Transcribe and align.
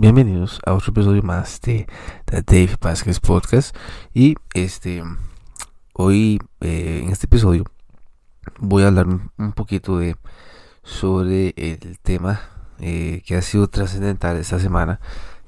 bienvenidos 0.00 0.60
a 0.64 0.74
otro 0.74 0.92
episodio 0.92 1.22
más 1.24 1.60
de 1.60 1.88
The 2.26 2.42
Dave 2.42 2.76
Vázquez 2.80 3.18
Podcast. 3.18 3.74
Y 4.14 4.36
este, 4.54 5.02
hoy 5.92 6.38
eh, 6.60 7.00
en 7.02 7.10
este 7.10 7.26
episodio 7.26 7.64
voy 8.60 8.84
a 8.84 8.86
hablar 8.86 9.08
un 9.08 9.52
poquito 9.54 9.98
de 9.98 10.16
sobre 10.84 11.52
el 11.56 11.98
tema 12.00 12.40
eh, 12.78 13.22
que 13.26 13.34
ha 13.34 13.42
sido 13.42 13.66
trascendental 13.66 14.36
esta 14.36 14.60
semana, 14.60 15.00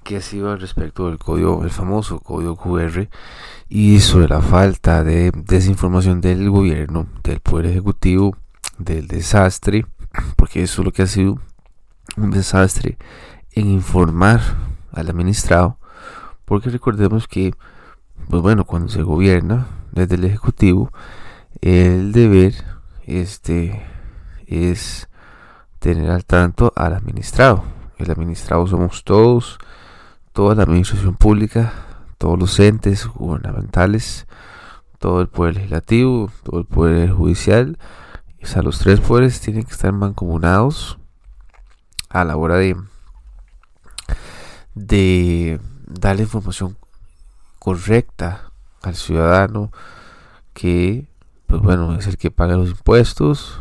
que 0.03 0.17
ha 0.17 0.21
sido 0.21 0.51
al 0.51 0.61
respecto 0.61 1.07
del 1.07 1.19
código, 1.19 1.63
el 1.63 1.71
famoso 1.71 2.19
código 2.19 2.57
QR, 2.57 3.09
y 3.69 4.01
sobre 4.01 4.27
la 4.27 4.43
falta 4.43 5.05
de 5.05 5.31
desinformación 5.33 6.21
del 6.21 6.51
gobierno, 6.51 7.07
del 7.23 7.39
poder 7.39 7.67
ejecutivo, 7.67 8.37
del 8.79 9.07
desastre, 9.07 9.87
porque 10.35 10.65
eso 10.65 10.83
es 10.83 10.87
lo 10.87 10.93
que 10.93 11.03
ha 11.03 11.07
sido 11.07 11.39
un 12.17 12.33
desastre 12.33 12.99
en 13.53 13.69
informar 13.69 14.41
al 14.93 15.09
administrado, 15.09 15.79
porque 16.45 16.71
recordemos 16.71 17.29
que, 17.29 17.55
pues 18.29 18.43
bueno, 18.43 18.65
cuando 18.65 18.89
se 18.89 19.03
gobierna 19.03 19.67
desde 19.93 20.17
el 20.17 20.25
ejecutivo, 20.25 20.93
el 21.61 22.13
deber 22.13 22.55
este 23.07 23.83
es 24.47 25.09
tener 25.79 26.11
al 26.11 26.25
tanto 26.25 26.73
al 26.77 26.95
administrado. 26.95 27.65
El 27.99 28.11
administrado 28.11 28.67
somos 28.67 29.05
todos, 29.05 29.59
toda 30.33 30.55
la 30.55 30.63
administración 30.63 31.15
pública, 31.17 31.73
todos 32.19 32.39
los 32.39 32.59
entes 32.61 33.07
gubernamentales, 33.07 34.27
todo 34.99 35.21
el 35.21 35.29
poder 35.29 35.55
legislativo, 35.57 36.31
todo 36.43 36.61
el 36.61 36.67
poder 36.67 37.11
judicial. 37.11 37.79
O 38.43 38.47
sea, 38.47 38.63
los 38.63 38.79
tres 38.79 39.01
poderes 39.01 39.41
tienen 39.41 39.65
que 39.65 39.73
estar 39.73 39.93
mancomunados 39.93 40.99
a 42.09 42.25
la 42.25 42.37
hora 42.37 42.57
de, 42.57 42.77
de 44.75 45.61
darle 45.87 46.23
información 46.23 46.77
correcta 47.59 48.53
al 48.83 48.95
ciudadano 48.95 49.71
que, 50.55 51.07
pues 51.47 51.61
bueno, 51.61 51.97
es 51.97 52.07
el 52.07 52.17
que 52.17 52.31
paga 52.31 52.57
los 52.57 52.71
impuestos, 52.71 53.61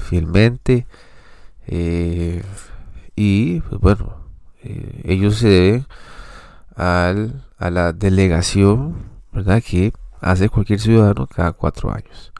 fielmente 0.00 0.86
eh, 1.66 2.42
y 3.14 3.60
pues 3.60 3.80
bueno, 3.80 4.16
eh, 4.62 5.02
ellos 5.04 5.36
se 5.36 5.48
deben 5.48 5.86
al, 6.76 7.44
a 7.58 7.70
la 7.70 7.92
delegación, 7.92 8.96
¿verdad? 9.32 9.62
Que 9.62 9.92
hace 10.20 10.48
cualquier 10.48 10.80
ciudadano 10.80 11.26
cada 11.26 11.52
cuatro 11.52 11.92
años. 11.92 12.32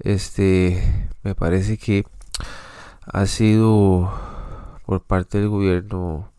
Este, 0.00 1.08
me 1.22 1.34
parece 1.34 1.78
que 1.78 2.06
ha 3.06 3.26
sido 3.26 4.12
por 4.86 5.02
parte 5.02 5.38
del 5.38 5.48
gobierno 5.48 6.30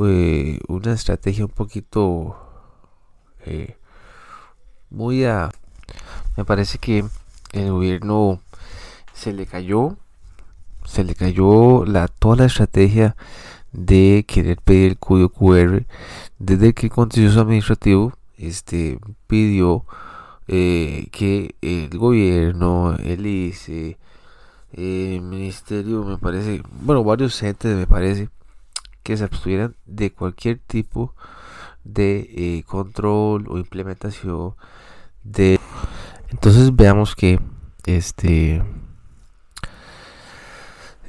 eh, 0.00 0.58
una 0.68 0.92
estrategia 0.92 1.44
un 1.44 1.50
poquito 1.50 2.36
muy 4.90 5.24
a 5.24 5.50
me 6.36 6.44
parece 6.44 6.78
que 6.78 7.04
el 7.52 7.72
gobierno 7.72 8.40
se 9.14 9.32
le 9.32 9.46
cayó 9.46 9.96
se 10.84 11.04
le 11.04 11.14
cayó 11.14 11.84
la, 11.84 12.08
toda 12.08 12.36
la 12.36 12.44
estrategia 12.46 13.16
de 13.72 14.24
querer 14.26 14.58
pedir 14.58 14.92
el 14.92 14.98
código 14.98 15.28
QR 15.28 15.84
desde 16.38 16.72
que 16.72 16.86
el 16.86 16.92
contencioso 16.92 17.40
administrativo 17.40 18.12
este, 18.38 18.98
pidió 19.26 19.84
eh, 20.46 21.08
que 21.12 21.54
el 21.60 21.90
gobierno, 21.98 22.96
el 22.96 23.26
ICE, 23.26 23.98
el 24.72 25.20
ministerio, 25.20 26.04
me 26.04 26.16
parece, 26.16 26.62
bueno, 26.80 27.04
varios 27.04 27.42
entes 27.42 27.76
me 27.76 27.86
parece, 27.86 28.30
que 29.08 29.16
se 29.16 29.24
abstuvieran 29.24 29.74
de 29.86 30.12
cualquier 30.12 30.58
tipo 30.58 31.14
de 31.82 32.28
eh, 32.36 32.62
control 32.66 33.46
o 33.48 33.56
implementación 33.56 34.52
de 35.24 35.58
entonces 36.28 36.76
veamos 36.76 37.16
que 37.16 37.40
este 37.86 38.62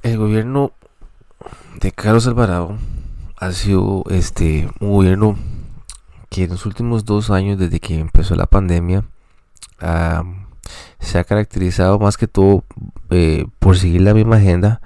el 0.02 0.18
gobierno 0.18 0.72
de 1.82 1.92
Carlos 1.92 2.26
Alvarado 2.26 2.78
ha 3.36 3.52
sido 3.52 4.06
este 4.10 4.70
un 4.80 4.94
gobierno 4.94 5.38
que 6.30 6.46
en 6.46 6.52
los 6.52 6.66
últimos 6.66 7.04
dos 7.04 7.30
años 7.30 7.60
desde 7.60 7.82
que 7.82 8.00
empezó 8.00 8.34
la 8.36 8.46
pandemia 8.46 9.04
se 11.00 11.20
ha 11.20 11.26
caracterizado 11.26 12.00
más 12.00 12.16
que 12.16 12.30
todo 12.30 12.64
eh, 13.10 13.46
por 13.60 13.78
seguir 13.78 14.04
la 14.04 14.14
misma 14.14 14.38
agenda 14.38 14.80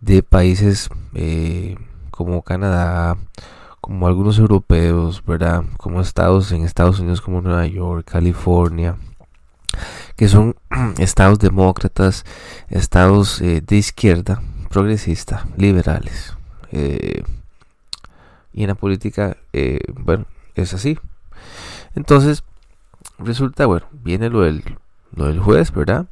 de 0.00 0.24
países 0.24 0.88
eh, 1.14 1.76
como 2.24 2.42
Canadá, 2.42 3.16
como 3.80 4.06
algunos 4.06 4.38
europeos, 4.38 5.24
¿verdad? 5.26 5.64
Como 5.76 6.00
estados 6.00 6.52
en 6.52 6.64
Estados 6.64 7.00
Unidos 7.00 7.20
como 7.20 7.42
Nueva 7.42 7.66
York, 7.66 8.08
California, 8.10 8.96
que 10.16 10.28
son 10.28 10.56
estados 10.98 11.38
demócratas, 11.38 12.24
estados 12.68 13.40
eh, 13.40 13.60
de 13.60 13.76
izquierda, 13.76 14.40
progresista, 14.70 15.46
liberales. 15.56 16.36
Eh, 16.70 17.24
y 18.52 18.62
en 18.62 18.68
la 18.68 18.74
política, 18.74 19.36
eh, 19.52 19.80
bueno, 19.94 20.26
es 20.54 20.74
así. 20.74 20.98
Entonces, 21.94 22.44
resulta, 23.18 23.66
bueno, 23.66 23.86
viene 23.90 24.30
lo 24.30 24.42
del, 24.42 24.62
lo 25.14 25.26
del 25.26 25.40
juez, 25.40 25.72
¿verdad? 25.72 26.06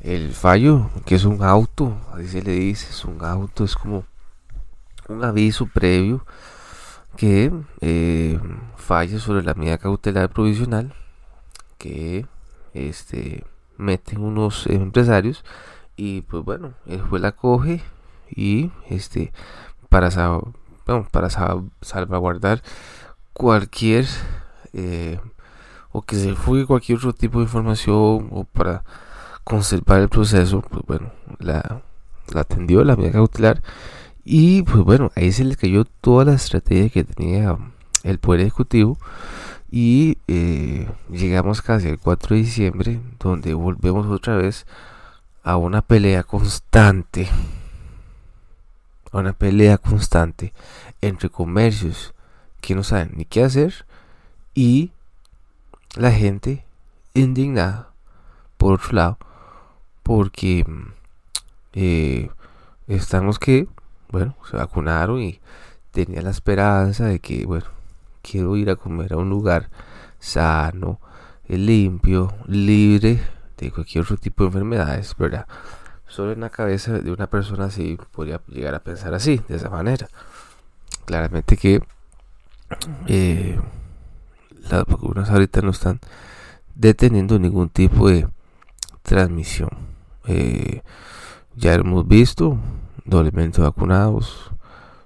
El 0.00 0.32
fallo, 0.32 0.90
que 1.04 1.16
es 1.16 1.24
un 1.24 1.42
auto, 1.42 1.98
así 2.14 2.28
se 2.28 2.42
le 2.42 2.52
dice, 2.52 2.86
es 2.90 3.04
un 3.04 3.24
auto, 3.24 3.64
es 3.64 3.74
como 3.74 4.04
un 5.08 5.24
aviso 5.24 5.66
previo 5.66 6.24
que 7.16 7.52
eh, 7.80 8.38
falla 8.76 9.18
sobre 9.18 9.42
la 9.42 9.54
medida 9.54 9.78
cautelar 9.78 10.30
provisional 10.30 10.94
que 11.78 12.26
este, 12.74 13.44
meten 13.76 14.20
unos 14.20 14.66
empresarios 14.66 15.44
y 15.96 16.22
pues 16.22 16.44
bueno, 16.44 16.74
el 16.86 17.00
juez 17.00 17.22
la 17.22 17.32
coge 17.32 17.82
y 18.30 18.70
este 18.88 19.32
para, 19.88 20.10
para 21.10 21.30
salvaguardar 21.80 22.62
cualquier 23.32 24.06
eh, 24.74 25.18
o 25.90 26.02
que 26.02 26.16
se 26.16 26.34
fugue 26.34 26.66
cualquier 26.66 26.98
otro 26.98 27.12
tipo 27.12 27.38
de 27.38 27.44
información 27.44 28.28
o 28.30 28.44
para 28.52 28.84
conservar 29.44 30.00
el 30.00 30.08
proceso, 30.08 30.60
pues 30.60 30.84
bueno, 30.86 31.10
la, 31.38 31.82
la 32.32 32.42
atendió 32.42 32.84
la 32.84 32.96
medida 32.96 33.12
cautelar 33.12 33.62
y 34.30 34.62
pues 34.62 34.84
bueno, 34.84 35.10
ahí 35.16 35.32
se 35.32 35.42
le 35.42 35.56
cayó 35.56 35.86
toda 35.86 36.26
la 36.26 36.34
estrategia 36.34 36.90
que 36.90 37.02
tenía 37.02 37.56
el 38.02 38.18
Poder 38.18 38.42
Ejecutivo 38.42 38.98
y 39.70 40.18
eh, 40.28 40.86
llegamos 41.08 41.62
casi 41.62 41.88
el 41.88 41.98
4 41.98 42.36
de 42.36 42.42
diciembre, 42.42 43.00
donde 43.18 43.54
volvemos 43.54 44.06
otra 44.08 44.36
vez 44.36 44.66
a 45.42 45.56
una 45.56 45.80
pelea 45.80 46.24
constante. 46.24 47.26
A 49.12 49.16
una 49.16 49.32
pelea 49.32 49.78
constante 49.78 50.52
entre 51.00 51.30
comercios 51.30 52.12
que 52.60 52.74
no 52.74 52.84
saben 52.84 53.12
ni 53.16 53.24
qué 53.24 53.44
hacer 53.44 53.86
y 54.54 54.92
la 55.96 56.12
gente 56.12 56.66
indignada 57.14 57.92
por 58.58 58.74
otro 58.74 58.92
lado 58.92 59.18
porque 60.02 60.66
eh, 61.72 62.28
estamos 62.88 63.38
que 63.38 63.68
bueno 64.10 64.36
se 64.50 64.56
vacunaron 64.56 65.20
y 65.20 65.40
tenía 65.90 66.22
la 66.22 66.30
esperanza 66.30 67.06
de 67.06 67.20
que 67.20 67.46
bueno 67.46 67.66
quiero 68.22 68.56
ir 68.56 68.70
a 68.70 68.76
comer 68.76 69.12
a 69.12 69.16
un 69.16 69.30
lugar 69.30 69.68
sano, 70.18 71.00
limpio, 71.46 72.34
libre 72.46 73.20
de 73.56 73.70
cualquier 73.70 74.04
otro 74.04 74.16
tipo 74.16 74.44
de 74.44 74.48
enfermedades, 74.48 75.14
¿verdad? 75.16 75.46
Solo 76.06 76.32
en 76.32 76.40
la 76.40 76.50
cabeza 76.50 76.98
de 76.98 77.10
una 77.10 77.28
persona 77.28 77.66
así 77.66 77.98
podría 78.12 78.40
llegar 78.48 78.74
a 78.74 78.80
pensar 78.80 79.14
así, 79.14 79.40
de 79.48 79.56
esa 79.56 79.68
manera. 79.70 80.08
Claramente 81.04 81.56
que 81.56 81.82
eh, 83.06 83.58
las 84.70 84.84
vacunas 84.86 85.30
ahorita 85.30 85.60
no 85.62 85.70
están 85.70 86.00
deteniendo 86.74 87.38
ningún 87.38 87.68
tipo 87.68 88.08
de 88.08 88.28
transmisión. 89.02 89.70
Eh, 90.26 90.82
ya 91.56 91.74
hemos 91.74 92.06
visto 92.06 92.58
doblemente 93.08 93.60
vacunados, 93.60 94.52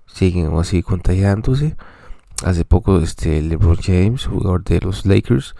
siguen 0.06 0.56
así 0.58 0.82
contagiándose 0.82 1.76
Hace 2.44 2.64
poco 2.64 2.98
este 2.98 3.40
LeBron 3.40 3.76
James, 3.76 4.26
jugador 4.26 4.64
de 4.64 4.80
los 4.80 5.06
Lakers, 5.06 5.54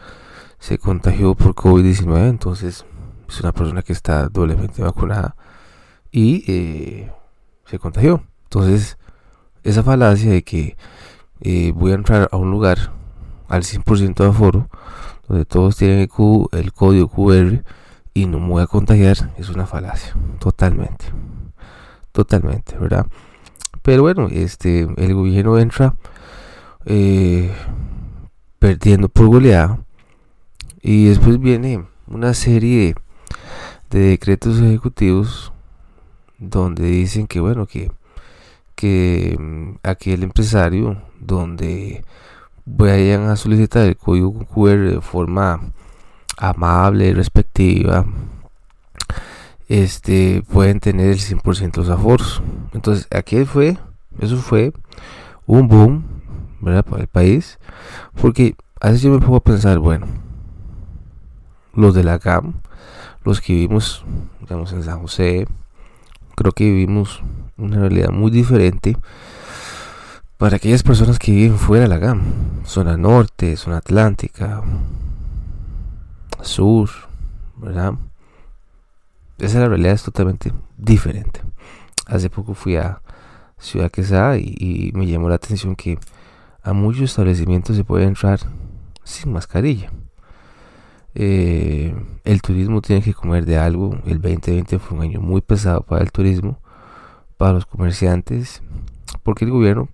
se 0.59 0.79
contagió 0.79 1.37
por 1.37 1.55
COVID-19, 1.55 2.29
entonces 2.29 2.85
es 3.29 3.41
una 3.41 3.53
persona 3.53 3.83
que 3.83 3.93
está 3.93 4.29
doblemente 4.29 4.83
vacunada 4.83 5.37
y 6.11 6.43
eh, 6.49 7.13
se 7.67 7.79
contagió. 7.79 8.25
Entonces, 8.45 8.99
esa 9.63 9.85
falacia 9.85 10.33
de 10.33 10.43
que 10.43 10.77
eh, 11.41 11.71
voy 11.73 11.93
a 11.93 11.95
entrar 11.95 12.29
a 12.33 12.37
un 12.37 12.51
lugar 12.51 12.93
al 13.49 13.63
100% 13.63 14.15
de 14.15 14.29
aforo, 14.29 14.69
donde 15.29 15.45
todos 15.45 15.77
tienen 15.77 16.01
el, 16.01 16.09
el 16.51 16.73
código 16.73 17.07
QR 17.07 17.63
y 18.13 18.27
no 18.27 18.41
me 18.41 18.49
voy 18.49 18.63
a 18.65 18.67
contagiar, 18.67 19.33
es 19.39 19.51
una 19.51 19.67
falacia, 19.67 20.17
totalmente. 20.41 21.05
Totalmente, 22.13 22.77
¿verdad? 22.79 23.07
Pero 23.83 24.03
bueno, 24.03 24.29
este, 24.31 24.87
el 24.97 25.15
gobierno 25.15 25.59
entra 25.59 25.97
eh, 26.85 27.53
perdiendo 28.59 29.09
por 29.09 29.27
goleada. 29.27 29.81
Y 30.83 31.07
después 31.07 31.41
viene 31.41 31.85
una 32.07 32.35
serie 32.35 32.95
de, 33.91 33.99
decretos 33.99 34.59
ejecutivos 34.61 35.53
donde 36.39 36.85
dicen 36.85 37.27
que 37.27 37.41
bueno 37.41 37.67
que 37.67 37.93
que 38.75 39.37
mm, 39.39 39.77
aquel 39.83 40.23
empresario 40.25 41.03
donde 41.21 42.05
vayan 42.65 43.29
a 43.29 43.37
solicitar 43.37 43.87
el 43.87 43.97
código 43.97 44.33
QR 44.47 44.91
de 44.95 45.01
forma 45.01 45.73
amable 46.37 47.09
y 47.09 47.15
respectiva 47.15 48.05
este 49.81 50.43
pueden 50.53 50.81
tener 50.81 51.11
el 51.11 51.19
100% 51.19 51.73
de 51.73 51.79
los 51.79 51.89
aforos 51.89 52.43
entonces 52.75 53.09
aquí 53.11 53.45
fue 53.47 53.79
eso 54.21 54.37
fue 54.37 54.73
un 55.47 55.67
boom 55.67 56.05
¿verdad? 56.61 56.85
para 56.85 57.01
el 57.03 57.09
país 57.09 57.59
porque 58.21 58.55
así 58.81 59.07
yo 59.07 59.11
me 59.11 59.25
puedo 59.25 59.41
pensar 59.41 59.79
bueno 59.79 60.07
los 61.75 61.95
de 61.95 62.05
la 62.05 62.19
GAM 62.19 62.61
los 63.25 63.41
que 63.41 63.55
vivimos 63.55 64.05
digamos 64.41 64.73
en 64.75 64.83
San 64.83 65.01
José 65.01 65.47
creo 66.35 66.53
que 66.53 66.65
vivimos 66.65 67.23
una 67.57 67.79
realidad 67.79 68.11
muy 68.11 68.31
diferente 68.31 68.97
para 70.37 70.57
aquellas 70.57 70.83
personas 70.83 71.19
que 71.19 71.31
viven 71.31 71.57
fuera 71.57 71.85
de 71.85 71.89
la 71.89 71.99
GAM, 71.99 72.21
zona 72.65 72.97
norte, 72.97 73.57
zona 73.57 73.77
atlántica, 73.77 74.61
sur, 76.41 76.91
¿verdad? 77.57 77.95
Esa 79.43 79.59
la 79.59 79.67
realidad 79.67 79.95
es 79.95 80.05
totalmente 80.05 80.53
diferente. 80.79 81.41
Hace 82.07 82.31
poco 82.31 82.55
fui 82.55 82.77
a 82.77 83.03
Ciudad 83.59 83.91
Quesada 83.91 84.39
y, 84.39 84.55
y 84.57 84.93
me 84.95 85.05
llamó 85.05 85.29
la 85.29 85.35
atención 85.35 85.75
que 85.75 85.99
a 86.63 86.73
muchos 86.73 87.03
establecimientos 87.03 87.75
se 87.75 87.83
puede 87.83 88.05
entrar 88.05 88.39
sin 89.03 89.33
mascarilla. 89.33 89.91
Eh, 91.17 91.93
el 92.23 92.41
turismo 92.41 92.83
tiene 92.83 93.03
que 93.03 93.15
comer 93.15 93.45
de 93.45 93.59
algo. 93.59 93.99
El 94.07 94.21
2020 94.21 94.79
fue 94.79 94.99
un 94.99 95.03
año 95.03 95.21
muy 95.21 95.41
pesado 95.41 95.83
para 95.83 96.05
el 96.05 96.13
turismo, 96.13 96.61
para 97.37 97.55
los 97.55 97.67
comerciantes, 97.67 98.63
porque 99.25 99.45
el 99.45 99.51
gobierno 99.51 99.89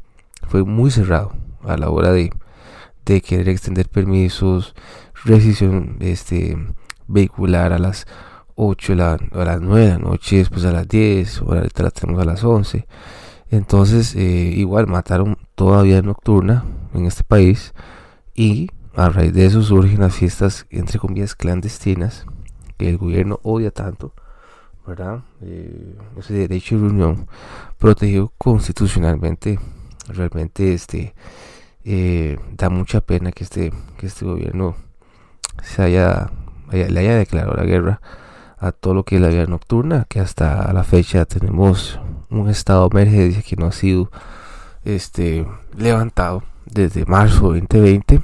fue 0.46 0.62
muy 0.62 0.90
cerrado 0.90 1.32
a 1.64 1.78
la 1.78 1.88
hora 1.88 2.12
de, 2.12 2.30
de 3.06 3.22
querer 3.22 3.48
extender 3.48 3.88
permisos, 3.88 4.74
restricción 5.24 5.96
este, 6.00 6.54
vehicular 7.06 7.72
a 7.72 7.78
las 7.78 8.06
8, 8.60 8.92
a 8.94 9.44
las 9.44 9.60
9 9.60 9.80
de 9.80 9.88
la 9.92 9.98
noche, 9.98 10.38
después 10.38 10.64
a 10.64 10.72
las 10.72 10.88
10, 10.88 11.42
ahora 11.42 11.62
la 11.62 11.90
tenemos 11.90 12.20
a 12.20 12.24
las 12.24 12.42
11. 12.42 12.86
Entonces, 13.50 14.16
eh, 14.16 14.52
igual 14.56 14.88
mataron 14.88 15.38
todavía 15.54 16.02
nocturna 16.02 16.64
en 16.92 17.06
este 17.06 17.22
país 17.22 17.72
y 18.34 18.68
a 18.96 19.10
raíz 19.10 19.32
de 19.32 19.46
eso 19.46 19.62
surgen 19.62 20.00
las 20.00 20.16
fiestas, 20.16 20.66
entre 20.70 20.98
comillas, 20.98 21.36
clandestinas, 21.36 22.26
que 22.76 22.88
el 22.88 22.98
gobierno 22.98 23.38
odia 23.44 23.70
tanto, 23.70 24.12
¿verdad? 24.84 25.22
Eh, 25.40 25.96
ese 26.16 26.34
derecho 26.34 26.74
de 26.74 26.82
reunión 26.82 27.28
protegido 27.78 28.32
constitucionalmente, 28.38 29.60
realmente 30.08 30.74
este, 30.74 31.14
eh, 31.84 32.38
da 32.56 32.70
mucha 32.70 33.00
pena 33.02 33.30
que 33.30 33.44
este, 33.44 33.72
que 33.98 34.06
este 34.06 34.24
gobierno 34.24 34.74
se 35.62 35.80
haya, 35.82 36.32
le 36.72 37.00
haya 37.00 37.16
declarado 37.16 37.54
la 37.54 37.64
guerra 37.64 38.00
a 38.60 38.72
todo 38.72 38.94
lo 38.94 39.04
que 39.04 39.16
es 39.16 39.22
la 39.22 39.28
vida 39.28 39.46
nocturna, 39.46 40.06
que 40.08 40.20
hasta 40.20 40.72
la 40.72 40.84
fecha 40.84 41.24
tenemos 41.24 42.00
un 42.30 42.48
estado 42.48 42.88
de 42.88 43.00
emergencia 43.00 43.42
que 43.42 43.56
no 43.56 43.66
ha 43.66 43.72
sido 43.72 44.10
este, 44.84 45.46
levantado 45.76 46.42
desde 46.66 47.06
marzo 47.06 47.48
2020 47.48 48.20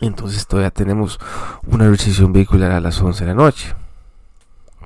entonces 0.00 0.46
todavía 0.46 0.70
tenemos 0.70 1.18
una 1.66 1.88
restricción 1.88 2.32
vehicular 2.32 2.72
a 2.72 2.80
las 2.80 3.00
11 3.00 3.24
de 3.24 3.28
la 3.28 3.34
noche. 3.34 3.74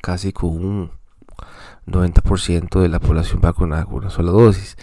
Casi 0.03 0.33
con 0.33 0.51
un 0.51 0.91
90% 1.87 2.81
de 2.81 2.89
la 2.89 3.01
población 3.01 3.41
vacunada 3.41 3.85
con 3.85 3.97
una 3.97 4.11
sola 4.11 4.31
dosis. 4.31 4.77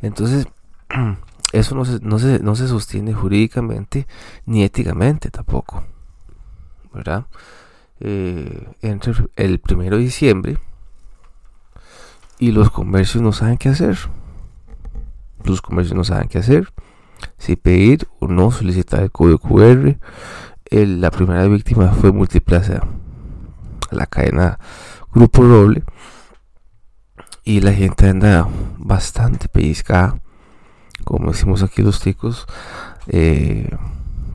Entonces, 0.00 0.46
eso 1.52 1.74
no 1.74 1.84
se, 1.84 2.00
no 2.00 2.18
se, 2.18 2.38
no 2.40 2.56
se 2.56 2.68
sostiene 2.68 3.12
jurídicamente 3.14 4.06
ni 4.46 4.64
éticamente 4.64 5.30
tampoco. 5.30 5.84
¿Verdad? 6.92 7.26
Eh, 8.00 8.68
entre 8.82 9.12
el 9.34 9.58
primero 9.58 9.96
de 9.96 10.04
diciembre 10.04 10.58
y 12.38 12.52
los 12.52 12.70
comercios 12.70 13.22
no 13.22 13.32
saben 13.32 13.58
qué 13.58 13.68
hacer. 13.68 13.98
Los 15.44 15.60
comercios 15.60 15.96
no 15.96 16.04
saben 16.04 16.28
qué 16.28 16.38
hacer 16.38 16.72
si 17.38 17.56
pedir 17.56 18.08
o 18.20 18.28
no 18.28 18.50
solicitar 18.50 19.02
el 19.02 19.10
código 19.10 19.38
QR. 19.38 19.96
la 20.70 21.10
primera 21.10 21.46
víctima 21.46 21.88
fue 21.88 22.12
Multiplaza, 22.12 22.86
la 23.90 24.06
cadena 24.06 24.58
Grupo 25.12 25.42
Roble. 25.42 25.84
Y 27.44 27.60
la 27.60 27.72
gente 27.72 28.08
anda 28.08 28.46
bastante 28.76 29.48
pellizcada, 29.48 30.20
como 31.04 31.32
decimos 31.32 31.62
aquí 31.62 31.80
los 31.80 31.98
ticos, 31.98 32.46
eh, 33.06 33.70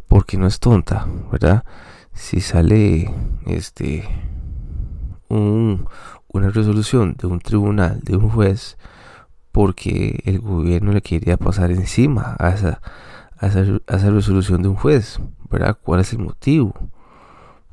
porque 0.07 0.36
no 0.36 0.48
es 0.48 0.59
tonta, 0.59 1.06
¿verdad? 1.31 1.63
Si 2.13 2.42
sale 2.42 3.13
este 3.45 4.07
una 5.30 6.50
resolución 6.50 7.15
de 7.18 7.27
un 7.27 7.39
tribunal, 7.39 8.01
de 8.01 8.15
un 8.15 8.30
juez, 8.30 8.77
porque 9.51 10.21
el 10.25 10.39
gobierno 10.39 10.92
le 10.92 11.01
quería 11.01 11.38
pasar 11.38 11.71
encima 11.71 12.36
a 12.39 12.50
esa, 12.50 12.81
a 13.38 13.48
esa, 13.48 14.10
resolución 14.10 14.62
de 14.62 14.69
un 14.69 14.75
juez, 14.75 15.19
¿verdad? 15.50 15.77
¿Cuál 15.81 16.01
es 16.01 16.12
el 16.13 16.19
motivo? 16.19 16.74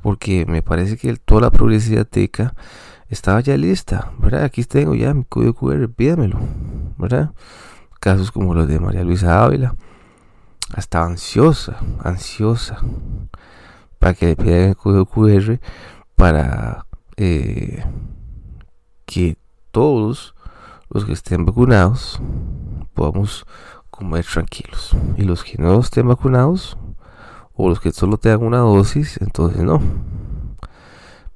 Porque 0.01 0.45
me 0.45 0.61
parece 0.61 0.97
que 0.97 1.15
toda 1.17 1.41
la 1.41 1.51
progresividad 1.51 2.07
teca 2.07 2.53
estaba 3.09 3.41
ya 3.41 3.57
lista, 3.57 4.11
¿verdad? 4.19 4.43
Aquí 4.43 4.63
tengo 4.63 4.95
ya 4.95 5.13
mi 5.13 5.23
código 5.23 5.53
QR, 5.53 5.89
pídamelo, 5.89 6.39
¿verdad? 6.97 7.31
Casos 7.99 8.31
como 8.31 8.53
los 8.53 8.67
de 8.67 8.79
María 8.79 9.03
Luisa 9.03 9.43
Ávila, 9.43 9.75
estaba 10.77 11.05
ansiosa, 11.05 11.77
ansiosa, 12.03 12.77
para 14.01 14.15
que 14.15 14.25
le 14.25 14.35
pidan 14.35 14.61
el 14.61 14.75
código 14.75 15.05
QR 15.05 15.59
para 16.15 16.87
eh, 17.17 17.85
que 19.05 19.37
todos 19.69 20.33
los 20.89 21.05
que 21.05 21.13
estén 21.13 21.45
vacunados 21.45 22.19
podamos 22.95 23.45
comer 23.91 24.25
tranquilos. 24.25 24.97
Y 25.17 25.21
los 25.21 25.43
que 25.43 25.61
no 25.61 25.79
estén 25.79 26.07
vacunados 26.07 26.79
o 27.53 27.69
los 27.69 27.79
que 27.79 27.91
solo 27.91 28.17
tengan 28.17 28.41
una 28.41 28.57
dosis, 28.57 29.21
entonces 29.21 29.61
no. 29.61 29.79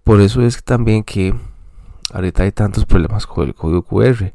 Por 0.03 0.19
eso 0.22 0.41
es 0.41 0.63
también 0.63 1.03
que 1.03 1.36
ahorita 2.13 2.41
hay 2.41 2.51
tantos 2.51 2.88
problemas 2.88 3.27
con 3.27 3.45
el 3.48 3.53
código 3.53 3.84
QR. 3.84 4.34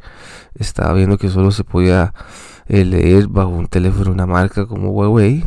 Estaba 0.54 0.92
viendo 0.92 1.18
que 1.18 1.30
solo 1.30 1.50
se 1.50 1.64
podía 1.64 2.14
eh, 2.68 2.84
leer 2.84 3.26
bajo 3.26 3.48
un 3.48 3.66
teléfono 3.66 4.12
una 4.12 4.26
marca 4.26 4.66
como 4.66 4.90
Huawei 4.90 5.44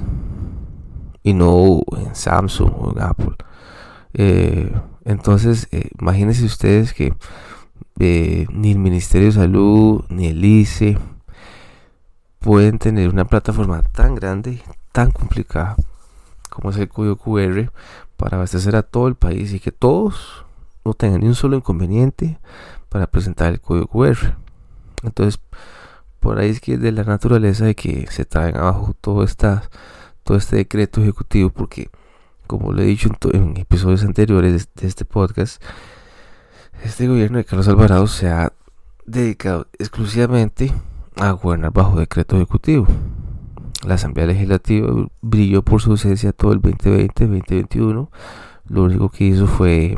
y 1.24 1.34
no 1.34 1.82
en 1.98 2.16
Samsung 2.16 2.72
o 2.76 2.92
en 2.92 3.02
Apple. 3.02 3.36
Eh, 4.14 4.72
entonces, 5.06 5.68
eh, 5.72 5.90
imagínense 6.00 6.46
ustedes 6.46 6.94
que 6.94 7.14
ni 7.96 8.72
el 8.72 8.80
Ministerio 8.80 9.28
de 9.28 9.34
Salud, 9.34 10.04
ni 10.10 10.28
el 10.28 10.44
ICE 10.44 10.98
pueden 12.40 12.78
tener 12.78 13.10
una 13.10 13.26
plataforma 13.26 13.82
tan 13.82 14.16
grande, 14.16 14.62
tan 14.92 15.12
complicada 15.12 15.78
como 16.54 16.70
es 16.70 16.78
el 16.78 16.88
código 16.88 17.16
QR 17.16 17.72
para 18.16 18.38
abastecer 18.38 18.76
a 18.76 18.84
todo 18.84 19.08
el 19.08 19.16
país 19.16 19.54
y 19.54 19.60
que 19.60 19.72
todos 19.72 20.46
no 20.86 20.94
tengan 20.94 21.22
ni 21.22 21.28
un 21.28 21.36
solo 21.36 21.58
inconveniente 21.58 22.38
para 22.90 23.08
presentar 23.08 23.52
el 23.52 23.60
código 23.60 23.88
QR. 23.88 24.36
Entonces, 25.02 25.42
por 26.20 26.38
ahí 26.38 26.50
es 26.50 26.62
que 26.62 26.78
de 26.78 26.92
la 26.92 27.04
naturaleza 27.04 27.66
de 27.66 27.76
que 27.76 28.06
se 28.12 28.24
traen 28.24 28.56
abajo 28.56 28.94
todo, 29.02 29.24
esta, 29.24 29.64
todo 30.24 30.38
este 30.38 30.58
decreto 30.58 31.02
ejecutivo 31.02 31.50
porque, 31.50 31.90
como 32.48 32.72
lo 32.72 32.82
he 32.82 32.86
dicho 32.86 33.10
en, 33.32 33.58
episodios 33.58 34.04
anteriores 34.04 34.70
de 34.76 34.88
este 34.88 35.06
podcast, 35.06 35.62
este 36.84 37.08
gobierno 37.08 37.38
de 37.38 37.46
Carlos 37.46 37.68
Alvarado 37.68 38.08
se 38.08 38.30
ha 38.30 38.54
dedicado 39.06 39.68
exclusivamente 39.80 40.74
a 41.16 41.32
gobernar 41.32 41.72
bajo 41.72 42.00
decreto 42.00 42.36
ejecutivo. 42.36 42.88
La 43.86 43.96
Asamblea 43.96 44.28
Legislativa 44.28 44.88
brilló 45.22 45.62
por 45.62 45.82
su 45.82 45.92
ausencia 45.92 46.32
todo 46.32 46.54
el 46.54 46.62
2020-2021. 46.62 48.10
Lo 48.70 48.84
único 48.84 49.10
que 49.10 49.26
hizo 49.26 49.46
fue 49.46 49.98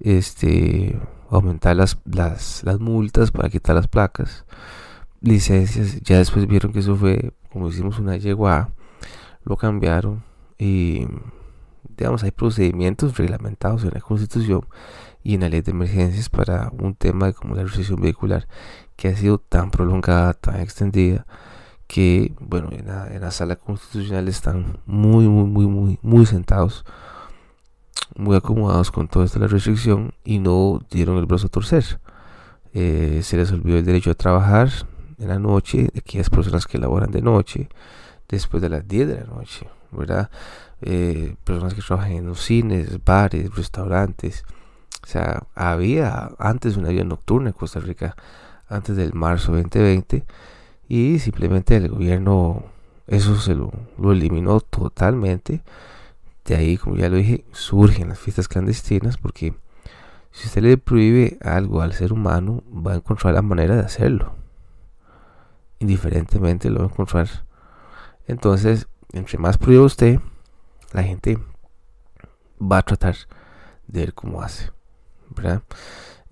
este 0.00 0.98
aumentar 1.30 1.76
las, 1.76 1.98
las, 2.04 2.62
las 2.64 2.78
multas 2.80 3.30
para 3.30 3.48
quitar 3.48 3.76
las 3.76 3.88
placas, 3.88 4.44
licencias. 5.20 6.00
Ya 6.02 6.18
después 6.18 6.46
vieron 6.46 6.72
que 6.72 6.80
eso 6.80 6.96
fue, 6.96 7.32
como 7.50 7.68
hicimos 7.68 7.98
una 7.98 8.16
yegua, 8.16 8.70
lo 9.44 9.56
cambiaron 9.56 10.22
y 10.58 11.06
digamos 11.96 12.22
hay 12.22 12.30
procedimientos 12.30 13.16
reglamentados 13.16 13.84
en 13.84 13.90
la 13.94 14.00
Constitución 14.00 14.66
y 15.22 15.34
en 15.34 15.40
la 15.42 15.48
ley 15.48 15.60
de 15.60 15.70
emergencias 15.70 16.28
para 16.28 16.70
un 16.78 16.94
tema 16.94 17.32
como 17.32 17.54
la 17.54 17.62
recesión 17.62 18.00
vehicular 18.00 18.46
que 18.96 19.08
ha 19.08 19.16
sido 19.16 19.38
tan 19.38 19.70
prolongada, 19.70 20.34
tan 20.34 20.60
extendida, 20.60 21.26
que, 21.86 22.34
bueno, 22.40 22.70
en 22.72 22.86
la, 22.86 23.30
sala 23.30 23.56
constitucional 23.56 24.28
están 24.28 24.78
muy, 24.86 25.28
muy, 25.28 25.44
muy, 25.44 25.66
muy, 25.66 25.98
muy 26.02 26.26
sentados, 26.26 26.84
muy 28.16 28.36
acomodados 28.36 28.90
con 28.90 29.08
toda 29.08 29.24
esta 29.24 29.38
la 29.38 29.46
restricción 29.46 30.14
y 30.24 30.38
no 30.38 30.80
dieron 30.90 31.18
el 31.18 31.26
brazo 31.26 31.48
a 31.48 31.50
torcer. 31.50 32.00
Eh, 32.74 33.20
se 33.22 33.36
les 33.36 33.52
olvidó 33.52 33.76
el 33.76 33.84
derecho 33.84 34.10
a 34.10 34.14
trabajar 34.14 34.70
en 35.18 35.28
la 35.28 35.38
noche, 35.38 35.88
de 35.92 35.98
aquellas 35.98 36.30
personas 36.30 36.66
que 36.66 36.78
laboran 36.78 37.10
de 37.10 37.22
noche, 37.22 37.68
después 38.36 38.62
de 38.62 38.68
las 38.68 38.86
10 38.88 39.08
de 39.08 39.14
la 39.20 39.24
noche, 39.24 39.68
¿verdad? 39.90 40.30
Eh, 40.80 41.36
personas 41.44 41.74
que 41.74 41.82
trabajan 41.82 42.12
en 42.12 42.26
los 42.26 42.40
cines, 42.40 43.04
bares, 43.04 43.54
restaurantes. 43.54 44.44
O 45.04 45.06
sea, 45.06 45.44
había 45.54 46.30
antes 46.38 46.76
una 46.76 46.88
vida 46.88 47.04
nocturna 47.04 47.50
en 47.50 47.54
Costa 47.54 47.80
Rica, 47.80 48.16
antes 48.68 48.96
del 48.96 49.12
marzo 49.12 49.52
2020, 49.52 50.24
y 50.88 51.18
simplemente 51.18 51.76
el 51.76 51.88
gobierno 51.88 52.64
eso 53.06 53.36
se 53.36 53.54
lo, 53.54 53.70
lo 53.98 54.12
eliminó 54.12 54.60
totalmente. 54.60 55.62
De 56.44 56.56
ahí, 56.56 56.76
como 56.76 56.96
ya 56.96 57.08
lo 57.08 57.16
dije, 57.16 57.44
surgen 57.52 58.08
las 58.08 58.18
fiestas 58.18 58.48
clandestinas 58.48 59.16
porque 59.18 59.54
si 60.30 60.46
usted 60.46 60.62
le 60.62 60.78
prohíbe 60.78 61.38
algo 61.42 61.82
al 61.82 61.92
ser 61.92 62.12
humano, 62.12 62.64
va 62.74 62.92
a 62.92 62.96
encontrar 62.96 63.34
la 63.34 63.42
manera 63.42 63.76
de 63.76 63.82
hacerlo. 63.82 64.34
Indiferentemente 65.78 66.70
lo 66.70 66.80
va 66.80 66.86
a 66.86 66.88
encontrar. 66.88 67.28
Entonces, 68.32 68.88
entre 69.12 69.36
más 69.36 69.58
prohíbe 69.58 69.84
usted, 69.84 70.18
la 70.92 71.02
gente 71.02 71.38
va 72.60 72.78
a 72.78 72.82
tratar 72.82 73.14
de 73.86 74.00
ver 74.00 74.14
cómo 74.14 74.40
hace. 74.40 74.70
¿verdad? 75.36 75.62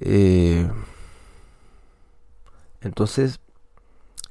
Eh, 0.00 0.66
entonces, 2.80 3.38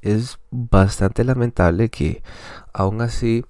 es 0.02 0.40
bastante 0.50 1.24
lamentable 1.24 1.90
que 1.90 2.24
aún 2.74 3.02
así, 3.02 3.46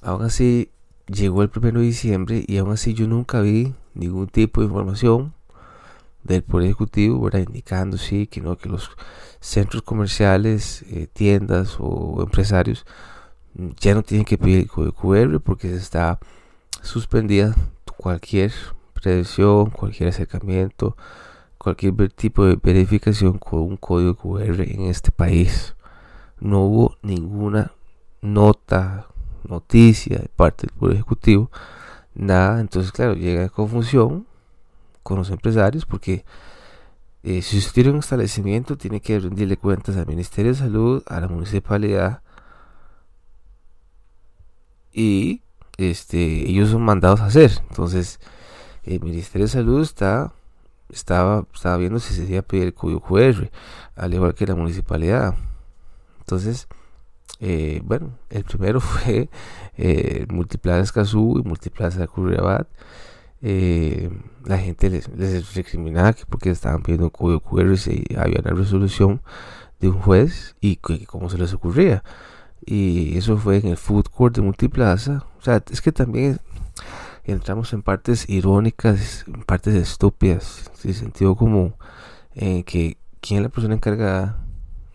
aún 0.00 0.22
así 0.22 0.70
llegó 1.08 1.42
el 1.42 1.50
1 1.54 1.80
de 1.80 1.86
diciembre 1.86 2.44
y 2.46 2.58
aún 2.58 2.70
así 2.70 2.94
yo 2.94 3.08
nunca 3.08 3.40
vi 3.40 3.74
ningún 3.94 4.28
tipo 4.28 4.60
de 4.60 4.68
información 4.68 5.34
del 6.34 6.42
Poder 6.42 6.66
Ejecutivo, 6.66 7.20
¿verdad? 7.20 7.40
indicando 7.40 7.96
sí 7.96 8.26
que 8.26 8.40
no, 8.40 8.56
que 8.56 8.68
los 8.68 8.90
centros 9.40 9.82
comerciales, 9.82 10.82
eh, 10.82 11.08
tiendas 11.12 11.76
o 11.78 12.22
empresarios 12.22 12.84
ya 13.80 13.94
no 13.94 14.02
tienen 14.02 14.24
que 14.24 14.38
pedir 14.38 14.68
código 14.68 14.92
QR 14.92 15.40
porque 15.40 15.68
se 15.68 15.76
está 15.76 16.18
suspendida 16.82 17.56
cualquier 17.96 18.52
predicción, 18.94 19.70
cualquier 19.70 20.10
acercamiento, 20.10 20.96
cualquier 21.58 22.12
tipo 22.12 22.44
de 22.44 22.56
verificación 22.62 23.38
con 23.38 23.60
un 23.60 23.76
código 23.76 24.14
QR 24.14 24.62
en 24.62 24.82
este 24.82 25.10
país. 25.10 25.74
No 26.38 26.60
hubo 26.60 26.96
ninguna 27.02 27.72
nota, 28.22 29.08
noticia 29.42 30.18
de 30.18 30.28
parte 30.28 30.66
del 30.66 30.76
Poder 30.76 30.94
Ejecutivo, 30.94 31.50
nada. 32.14 32.60
Entonces, 32.60 32.92
claro, 32.92 33.14
llega 33.14 33.44
a 33.44 33.48
confusión 33.48 34.27
con 35.08 35.16
los 35.16 35.30
empresarios 35.30 35.86
porque 35.86 36.26
eh, 37.22 37.40
si 37.40 37.56
usted 37.56 37.72
tiene 37.72 37.90
un 37.90 38.00
establecimiento, 38.00 38.76
tiene 38.76 39.00
que 39.00 39.18
rendirle 39.18 39.56
cuentas 39.56 39.96
al 39.96 40.06
Ministerio 40.06 40.52
de 40.52 40.58
Salud, 40.58 41.02
a 41.06 41.18
la 41.18 41.28
municipalidad 41.28 42.20
y 44.92 45.40
este, 45.78 46.18
ellos 46.50 46.68
son 46.68 46.82
mandados 46.82 47.20
a 47.20 47.26
hacer. 47.26 47.52
Entonces, 47.70 48.20
el 48.84 49.00
Ministerio 49.00 49.46
de 49.46 49.52
Salud 49.52 49.80
está 49.80 50.34
estaba, 50.90 51.46
estaba 51.54 51.78
viendo 51.78 52.00
si 52.00 52.12
se 52.12 52.22
debía 52.22 52.42
pedir 52.42 52.64
el 52.64 52.74
código 52.74 53.00
QR, 53.00 53.50
al 53.96 54.12
igual 54.12 54.34
que 54.34 54.46
la 54.46 54.56
municipalidad. 54.56 55.36
Entonces, 56.20 56.68
eh, 57.40 57.80
bueno, 57.82 58.10
el 58.28 58.44
primero 58.44 58.80
fue 58.82 59.30
eh, 59.78 60.26
Multiplaza 60.28 60.80
Escazú 60.80 61.40
y 61.42 61.48
Multiplaza 61.48 62.06
Curriabat. 62.06 62.68
Eh, 63.40 64.10
la 64.44 64.58
gente 64.58 64.90
les, 64.90 65.08
les 65.16 65.54
recriminaba 65.54 66.12
que 66.12 66.24
porque 66.26 66.50
estaban 66.50 66.82
pidiendo 66.82 67.06
un 67.06 67.10
código 67.10 67.40
QR 67.40 67.76
si 67.76 68.04
había 68.16 68.40
una 68.40 68.50
resolución 68.50 69.22
de 69.80 69.88
un 69.88 70.00
juez 70.00 70.56
y 70.60 70.76
que, 70.76 71.06
cómo 71.06 71.30
se 71.30 71.38
les 71.38 71.52
ocurría. 71.52 72.02
Y 72.64 73.16
eso 73.16 73.36
fue 73.38 73.58
en 73.58 73.68
el 73.68 73.76
food 73.76 74.06
court 74.06 74.36
de 74.36 74.42
Multiplaza. 74.42 75.24
O 75.38 75.42
sea, 75.42 75.62
es 75.70 75.80
que 75.80 75.92
también 75.92 76.40
entramos 77.24 77.72
en 77.72 77.82
partes 77.82 78.28
irónicas, 78.28 79.24
en 79.26 79.42
partes 79.44 79.74
estúpidas, 79.74 80.70
sin 80.74 80.94
sentido 80.94 81.36
como 81.36 81.78
en 82.34 82.64
que 82.64 82.98
quién 83.20 83.38
es 83.38 83.44
la 83.44 83.48
persona 83.50 83.74
encargada 83.74 84.44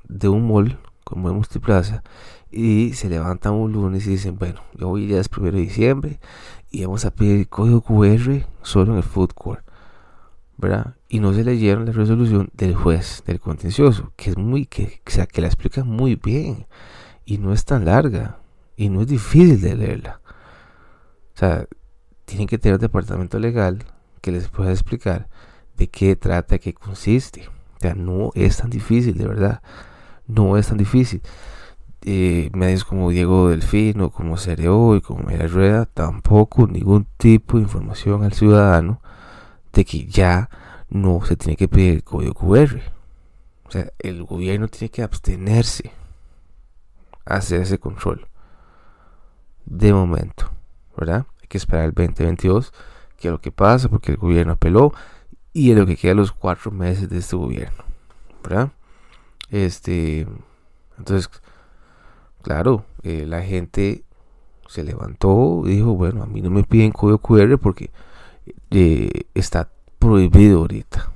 de 0.08 0.28
un 0.28 0.48
mall 0.48 0.80
como 1.04 1.30
es 1.30 1.36
Multiplaza 1.36 2.04
y 2.54 2.94
se 2.94 3.10
levantan 3.10 3.54
un 3.54 3.72
lunes 3.72 4.06
y 4.06 4.12
dicen, 4.12 4.38
bueno, 4.38 4.62
yo 4.76 4.90
hoy 4.90 5.08
ya 5.08 5.20
es 5.20 5.28
primero 5.28 5.58
de 5.58 5.64
diciembre 5.64 6.20
y 6.70 6.84
vamos 6.86 7.04
a 7.06 7.12
pedir 7.12 7.50
código 7.50 7.82
QR 7.82 8.46
solo 8.62 8.92
en 8.92 8.98
el 8.98 9.04
food 9.04 9.32
court, 9.34 9.66
¿verdad? 10.58 10.96
Y 11.10 11.20
no 11.20 11.34
se 11.34 11.44
leyeron 11.44 11.86
la 11.86 11.92
resolución 11.92 12.50
del 12.54 12.76
juez 12.76 13.24
del 13.26 13.40
contencioso, 13.40 14.14
que 14.16 14.30
es 14.30 14.38
muy, 14.38 14.66
que, 14.68 15.02
o 15.06 15.10
sea, 15.10 15.26
que 15.26 15.42
la 15.42 15.48
explica 15.48 15.84
muy 15.84 16.16
bien 16.16 16.68
y 17.26 17.40
no 17.40 17.54
es 17.54 17.66
tan 17.66 17.86
larga 17.86 18.40
y 18.76 18.90
no 18.90 19.02
es 19.02 19.08
difícil 19.08 19.60
de 19.60 19.76
leerla. 19.76 20.22
O 21.36 21.38
sea, 21.38 21.66
tienen 22.26 22.48
que 22.48 22.58
tener 22.58 22.76
un 22.76 22.82
departamento 22.82 23.40
legal 23.40 23.84
que 24.22 24.32
les 24.32 24.48
pueda 24.48 24.72
explicar 24.72 25.28
de 25.76 25.90
qué 25.90 26.16
trata, 26.16 26.60
qué 26.60 26.74
consiste. 26.74 27.48
O 27.78 27.80
sea, 27.80 27.96
no 27.96 28.32
es 28.36 28.58
tan 28.58 28.70
difícil, 28.70 29.18
de 29.18 29.28
verdad. 29.28 29.62
No 30.28 30.58
es 30.58 30.68
tan 30.68 30.78
difícil. 30.78 31.22
Eh, 32.06 32.50
medios 32.54 32.84
como 32.84 33.12
Diego 33.12 33.50
Delfino, 33.50 34.10
como 34.10 34.38
Cereo 34.38 34.96
y 34.96 35.02
como 35.02 35.24
Mera 35.24 35.48
Rueda, 35.48 35.86
tampoco 35.86 36.68
ningún 36.68 37.08
tipo 37.18 37.58
de 37.58 37.64
información 37.64 38.24
al 38.24 38.34
ciudadano 38.34 39.02
de 39.72 39.86
que 39.86 40.06
ya 40.06 40.50
no 40.90 41.24
se 41.26 41.38
tiene 41.38 41.56
que 41.56 41.68
pedir 41.68 41.94
el 41.96 42.04
código 42.04 42.34
QR. 42.34 42.82
O 43.66 43.72
sea, 43.72 43.92
el 44.00 44.24
gobierno 44.24 44.68
tiene 44.68 44.92
que 44.92 45.02
abstenerse 45.02 45.92
a 47.26 47.36
hacer 47.36 47.62
ese 47.62 47.80
control. 47.80 48.28
De 49.66 49.94
momento, 49.94 50.52
¿verdad? 50.98 51.26
que 51.54 51.58
esperar 51.60 51.86
el 51.86 51.94
2022, 51.94 52.74
que 53.16 53.28
es 53.28 53.32
lo 53.32 53.40
que 53.40 53.52
pasa, 53.52 53.88
porque 53.88 54.12
el 54.12 54.18
gobierno 54.18 54.54
apeló 54.54 54.92
y 55.54 55.70
es 55.70 55.78
lo 55.78 55.86
que 55.86 55.96
queda 55.96 56.16
los 56.16 56.32
cuatro 56.32 56.72
meses 56.72 57.10
de 57.10 57.20
este 57.20 57.36
gobierno, 57.36 57.84
¿verdad? 58.44 58.72
Este, 59.52 60.26
entonces, 60.98 61.30
claro, 62.44 62.86
eh, 63.02 63.26
la 63.26 63.42
gente 63.42 64.04
se 64.68 64.84
levantó 64.84 65.64
y 65.66 65.78
dijo, 65.78 65.96
bueno, 65.96 66.22
a 66.22 66.28
mí 66.28 66.42
no 66.42 66.50
me 66.50 66.64
piden 66.64 66.92
código 66.92 67.18
QR 67.18 67.58
porque 67.58 67.90
eh, 68.70 69.24
está 69.34 69.70
prohibido 69.98 70.60
ahorita. 70.60 71.12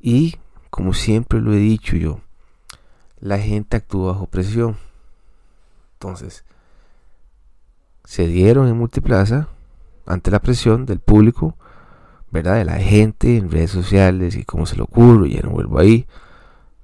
Y, 0.00 0.36
como 0.70 0.92
siempre 0.92 1.40
lo 1.40 1.52
he 1.52 1.58
dicho 1.58 1.96
yo, 1.96 2.20
la 3.20 3.38
gente 3.38 3.76
actúa 3.76 4.12
bajo 4.12 4.26
presión. 4.26 4.76
Entonces, 5.94 6.44
se 8.04 8.26
dieron 8.26 8.68
en 8.68 8.76
Multiplaza 8.76 9.48
ante 10.06 10.30
la 10.30 10.40
presión 10.40 10.86
del 10.86 11.00
público, 11.00 11.56
¿verdad? 12.30 12.56
De 12.56 12.64
la 12.64 12.78
gente 12.78 13.36
en 13.36 13.50
redes 13.50 13.70
sociales 13.70 14.36
y 14.36 14.44
cómo 14.44 14.66
se 14.66 14.76
le 14.76 14.82
ocurre, 14.82 15.30
ya 15.30 15.42
no 15.42 15.50
vuelvo 15.50 15.78
ahí. 15.78 16.06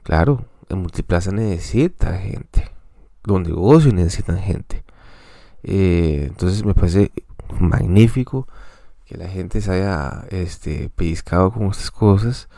Claro, 0.02 0.44
en 0.68 0.78
Multiplaza 0.78 1.30
necesita 1.32 2.16
gente, 2.18 2.70
los 3.24 3.40
negocios 3.40 3.94
necesitan 3.94 4.38
gente. 4.38 4.84
Eh, 5.62 6.26
entonces 6.28 6.64
me 6.64 6.74
parece 6.74 7.10
magnífico 7.58 8.46
que 9.06 9.16
la 9.16 9.28
gente 9.28 9.60
se 9.60 9.72
haya 9.72 10.26
este, 10.30 10.90
pellizcado 10.90 11.50
con 11.52 11.68
estas 11.68 11.90
cosas 11.90 12.48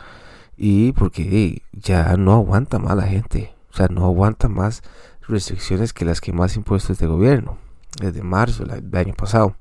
y 0.56 0.92
porque 0.92 1.62
ya 1.72 2.16
no 2.16 2.32
aguanta 2.32 2.78
más 2.78 2.96
la 2.96 3.06
gente, 3.06 3.54
o 3.72 3.76
sea, 3.76 3.88
no 3.88 4.04
aguanta 4.04 4.48
más 4.48 4.82
restricciones 5.28 5.92
que 5.92 6.04
las 6.04 6.20
que 6.20 6.32
más 6.32 6.56
impuestos 6.56 6.98
de 6.98 7.06
gobierno 7.06 7.58
desde 8.00 8.22
marzo 8.22 8.64
del 8.64 8.96
año 8.96 9.14
pasado. 9.14 9.56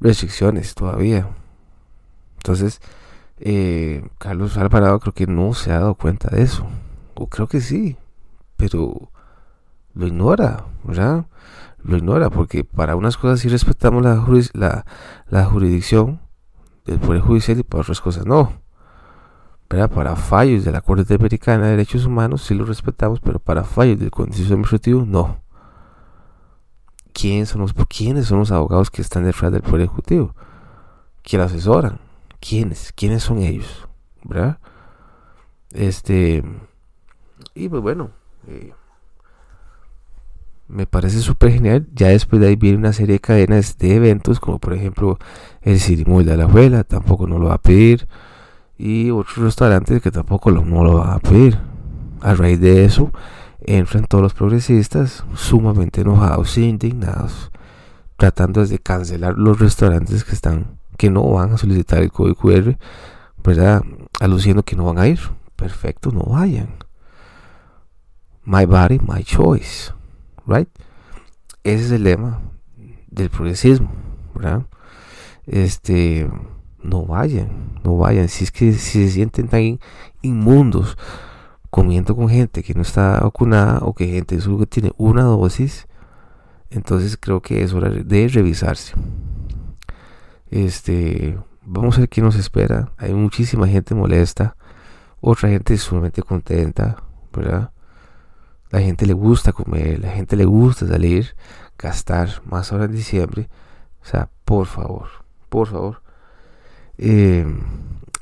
Restricciones 0.00 0.74
todavía. 0.74 1.28
Entonces, 2.36 2.80
eh, 3.38 4.04
Carlos 4.18 4.56
Alvarado 4.56 4.98
creo 5.00 5.14
que 5.14 5.26
no 5.26 5.54
se 5.54 5.70
ha 5.72 5.80
dado 5.80 5.94
cuenta 5.94 6.28
de 6.34 6.42
eso. 6.42 6.66
O 7.14 7.28
creo 7.28 7.46
que 7.46 7.60
sí, 7.60 7.96
pero 8.56 9.10
lo 9.94 10.06
ignora, 10.06 10.64
¿verdad? 10.84 11.26
Lo 11.82 11.96
ignora 11.96 12.30
porque 12.30 12.64
para 12.64 12.96
unas 12.96 13.16
cosas 13.16 13.40
sí 13.40 13.48
respetamos 13.48 14.02
la, 14.02 14.84
la, 15.28 15.44
jurisdicción 15.44 16.20
del 16.84 16.98
Poder 16.98 17.20
Judicial 17.20 17.58
y 17.58 17.62
para 17.62 17.82
otras 17.82 18.00
cosas 18.00 18.24
no. 18.26 18.52
¿verdad? 19.68 19.90
Para 19.90 20.16
fallos 20.16 20.64
de 20.64 20.72
la 20.72 20.80
Corte 20.80 21.02
Interamericana 21.02 21.64
de 21.64 21.70
Derechos 21.72 22.06
Humanos 22.06 22.42
sí 22.42 22.54
lo 22.54 22.64
respetamos, 22.64 23.20
pero 23.20 23.38
para 23.38 23.64
fallos 23.64 23.98
del 23.98 24.10
Contencioso 24.10 24.52
Administrativo 24.52 25.04
no 25.06 25.42
quiénes 27.12 27.50
son 27.50 27.60
los, 27.60 27.74
quiénes 27.88 28.26
son 28.26 28.38
los 28.38 28.50
abogados 28.50 28.90
que 28.90 29.02
están 29.02 29.24
detrás 29.24 29.52
del 29.52 29.62
Poder 29.62 29.82
Ejecutivo, 29.82 30.34
que 31.22 31.36
lo 31.36 31.44
asesoran, 31.44 31.98
quiénes, 32.40 32.92
quiénes 32.92 33.22
son 33.22 33.38
ellos, 33.38 33.88
¿verdad? 34.24 34.58
Este, 35.70 36.42
y 37.54 37.68
pues 37.68 37.82
bueno, 37.82 38.10
eh, 38.48 38.72
me 40.68 40.86
parece 40.86 41.20
súper 41.20 41.52
genial. 41.52 41.86
Ya 41.94 42.08
después 42.08 42.40
de 42.40 42.48
ahí 42.48 42.56
viene 42.56 42.78
una 42.78 42.92
serie 42.92 43.14
de 43.14 43.20
cadenas 43.20 43.76
de 43.78 43.96
eventos, 43.96 44.40
como 44.40 44.58
por 44.58 44.72
ejemplo 44.74 45.18
el 45.60 45.78
Cirimol 45.78 46.24
de 46.24 46.36
la 46.36 46.44
Abuela, 46.44 46.82
tampoco 46.84 47.26
no 47.26 47.38
lo 47.38 47.48
va 47.48 47.54
a 47.54 47.62
pedir. 47.62 48.08
Y 48.78 49.10
otros 49.10 49.36
restaurantes 49.36 50.00
que 50.02 50.10
tampoco 50.10 50.50
lo, 50.50 50.64
no 50.64 50.82
lo 50.82 50.98
van 50.98 51.10
a 51.10 51.18
pedir. 51.18 51.58
A 52.20 52.34
raíz 52.34 52.60
de 52.60 52.84
eso, 52.84 53.10
entran 53.60 54.04
todos 54.06 54.22
los 54.22 54.34
progresistas 54.34 55.24
sumamente 55.34 56.02
enojados, 56.02 56.56
indignados, 56.56 57.50
tratando 58.16 58.64
de 58.64 58.78
cancelar 58.78 59.36
los 59.36 59.58
restaurantes 59.58 60.24
que 60.24 60.32
están, 60.32 60.78
que 60.96 61.10
no 61.10 61.28
van 61.30 61.52
a 61.52 61.58
solicitar 61.58 62.02
el 62.02 62.12
código 62.12 62.36
QR, 62.36 62.78
¿verdad? 63.44 63.82
Aluciendo 64.20 64.62
que 64.62 64.76
no 64.76 64.84
van 64.84 64.98
a 64.98 65.08
ir. 65.08 65.20
Perfecto, 65.56 66.10
no 66.12 66.22
vayan. 66.22 66.68
My 68.44 68.66
body, 68.66 68.98
my 69.06 69.22
choice 69.22 69.92
right? 70.46 70.68
Ese 71.64 71.86
es 71.86 71.92
el 71.92 72.04
lema 72.04 72.40
del 73.08 73.30
progresismo, 73.30 73.90
¿verdad? 74.34 74.66
Este, 75.46 76.28
no 76.82 77.04
vayan, 77.04 77.80
no 77.84 77.96
vayan. 77.96 78.28
Si 78.28 78.44
es 78.44 78.50
que 78.50 78.72
si 78.72 79.06
se 79.06 79.10
sienten 79.10 79.48
tan 79.48 79.78
inmundos 80.22 80.96
comiendo 81.70 82.16
con 82.16 82.28
gente 82.28 82.62
que 82.62 82.74
no 82.74 82.82
está 82.82 83.20
vacunada 83.20 83.78
o 83.82 83.94
que 83.94 84.06
gente 84.06 84.40
solo 84.40 84.66
tiene 84.66 84.92
una 84.96 85.22
dosis, 85.22 85.86
entonces 86.70 87.16
creo 87.16 87.40
que 87.40 87.62
es 87.62 87.72
hora 87.72 87.90
de 87.90 88.28
revisarse. 88.28 88.94
Este, 90.50 91.38
vamos 91.64 91.96
a 91.96 92.00
ver 92.00 92.08
qué 92.08 92.20
nos 92.20 92.36
espera. 92.36 92.92
Hay 92.98 93.14
muchísima 93.14 93.68
gente 93.68 93.94
molesta, 93.94 94.56
otra 95.20 95.48
gente 95.48 95.76
sumamente 95.76 96.22
contenta, 96.22 96.96
¿verdad? 97.32 97.72
La 98.72 98.80
gente 98.80 99.06
le 99.06 99.12
gusta 99.12 99.52
comer, 99.52 100.00
la 100.00 100.10
gente 100.10 100.34
le 100.34 100.46
gusta 100.46 100.86
salir, 100.86 101.36
gastar, 101.78 102.42
más 102.46 102.72
ahora 102.72 102.86
en 102.86 102.92
diciembre. 102.92 103.50
O 104.02 104.06
sea, 104.06 104.30
por 104.46 104.66
favor, 104.66 105.08
por 105.50 105.68
favor. 105.68 106.02
Eh, 106.96 107.46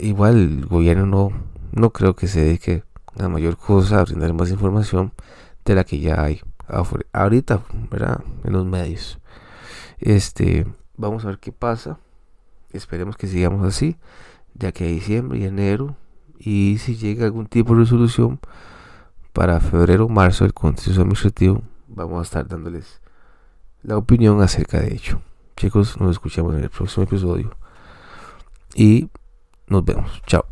igual 0.00 0.37
el 0.37 0.66
gobierno 0.66 1.07
no, 1.07 1.33
no 1.71 1.90
creo 1.90 2.16
que 2.16 2.26
se 2.26 2.40
dedique 2.40 2.83
a 3.16 3.28
mayor 3.28 3.57
cosa 3.57 4.00
a 4.00 4.04
brindar 4.04 4.33
más 4.33 4.50
información 4.50 5.12
de 5.64 5.75
la 5.76 5.85
que 5.85 6.00
ya 6.00 6.21
hay 6.21 6.42
ahorita, 7.12 7.62
¿verdad? 7.88 8.21
En 8.42 8.52
los 8.52 8.66
medios. 8.66 9.21
Este, 10.00 10.66
vamos 10.97 11.25
a 11.25 11.28
ver 11.28 11.38
qué 11.38 11.52
pasa. 11.52 11.99
Esperemos 12.73 13.16
que 13.16 13.28
sigamos 13.28 13.64
así, 13.64 13.97
ya 14.54 14.73
que 14.73 14.87
diciembre 14.87 15.38
y 15.38 15.45
enero. 15.45 15.97
Y 16.40 16.78
si 16.78 16.97
llega 16.97 17.26
algún 17.26 17.47
tipo 17.47 17.73
de 17.75 17.80
resolución, 17.80 18.40
para 19.32 19.60
febrero 19.60 20.06
o 20.06 20.08
marzo 20.08 20.44
del 20.44 20.54
Consejo 20.54 21.02
Administrativo 21.02 21.62
vamos 21.88 22.20
a 22.20 22.22
estar 22.22 22.46
dándoles 22.46 23.00
la 23.82 23.96
opinión 23.96 24.42
acerca 24.42 24.80
de 24.80 24.94
ello. 24.94 25.20
Chicos, 25.56 26.00
nos 26.00 26.12
escuchamos 26.12 26.54
en 26.54 26.64
el 26.64 26.70
próximo 26.70 27.04
episodio 27.04 27.54
y 28.75 29.08
nos 29.66 29.84
vemos. 29.84 30.22
Chao. 30.26 30.44